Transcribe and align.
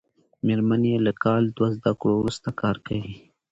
مېرمن 0.45 0.81
یې 0.89 0.97
له 1.05 1.13
کال 1.23 1.43
دوه 1.55 1.67
زده 1.77 1.91
کړو 1.99 2.13
وروسته 2.17 2.49
کار 2.61 2.75
کوي. 2.87 3.15